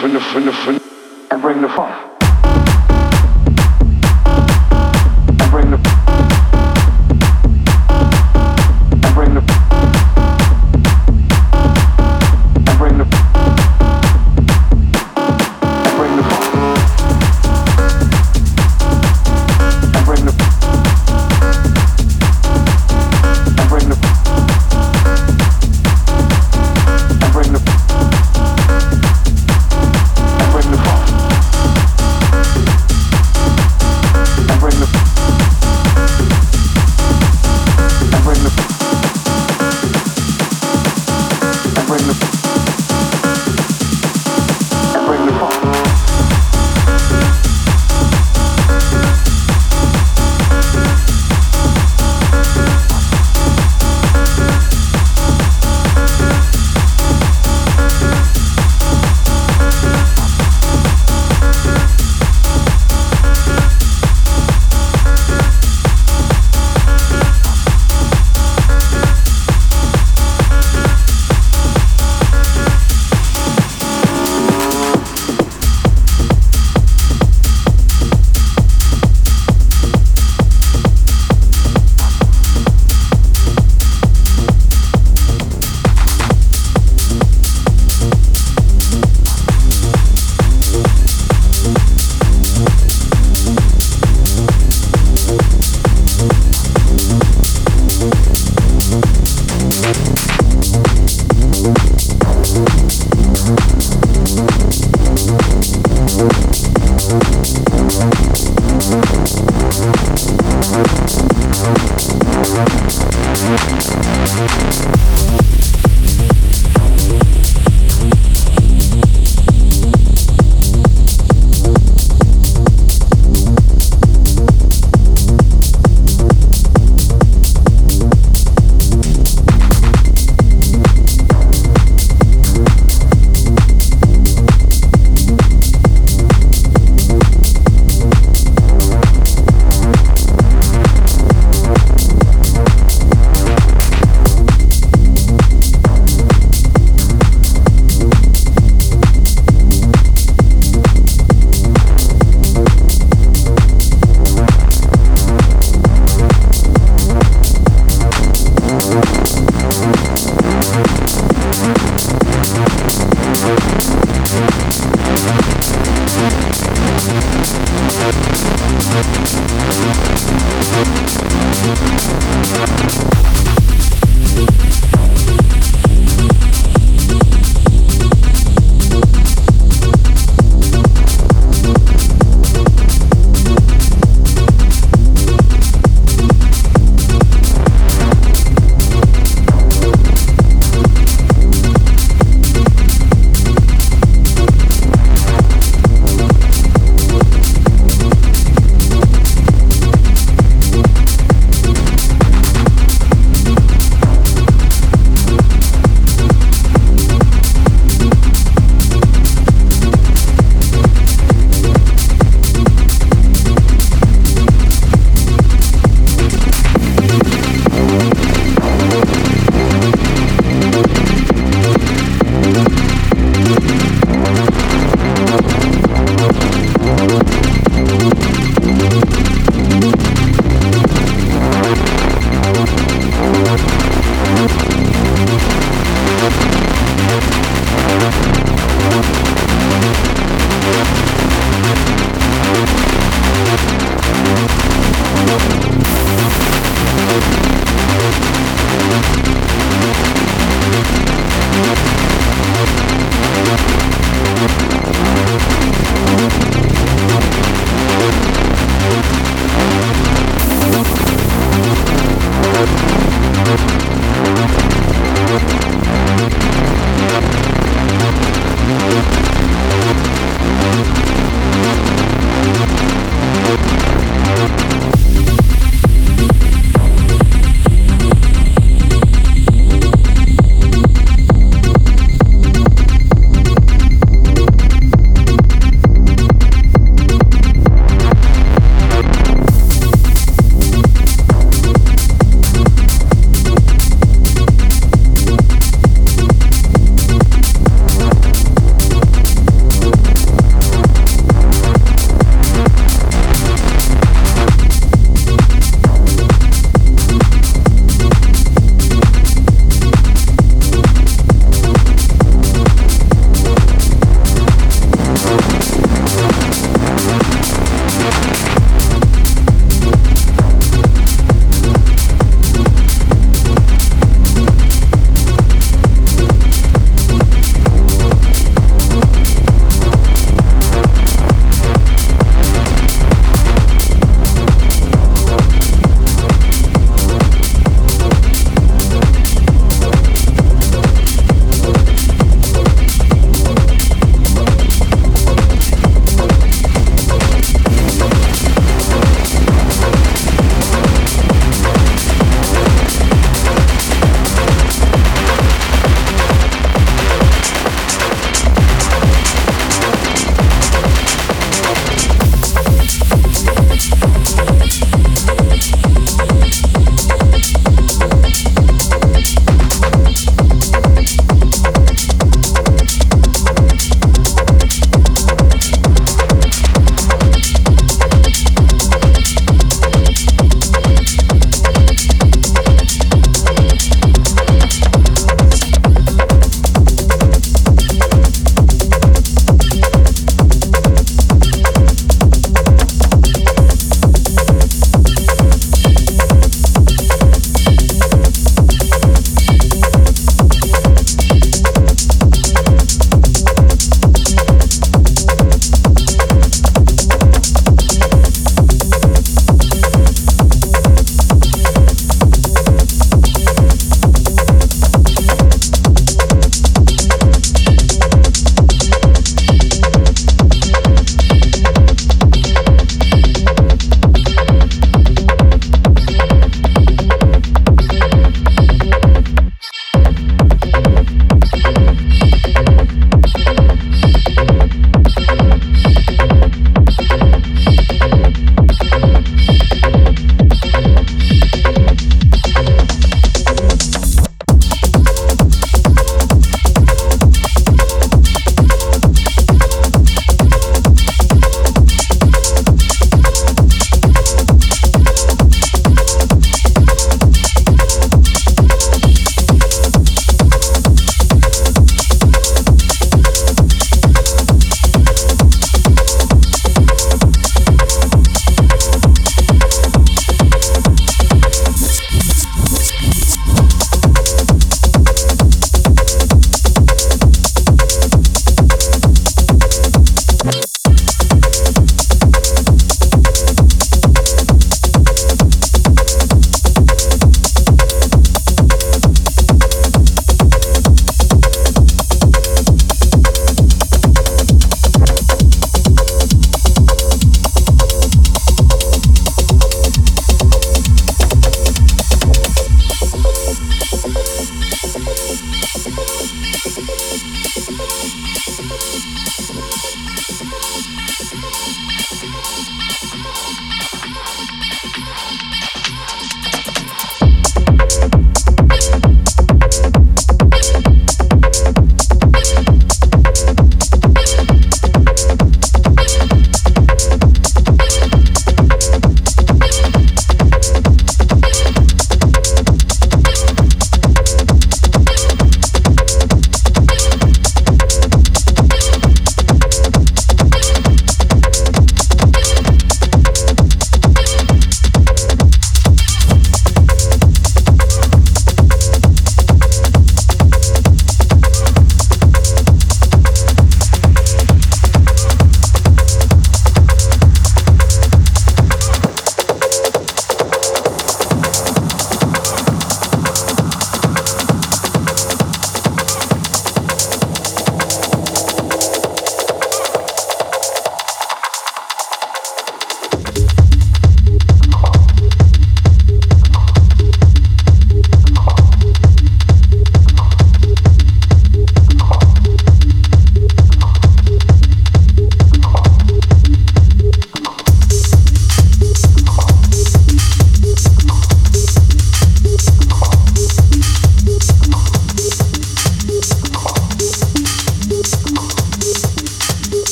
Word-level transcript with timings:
fun, 0.00 0.18
fun, 0.18 0.52
fun. 0.52 0.79
Bring 41.90 42.06
the 42.06 42.49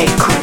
Take 0.00 0.39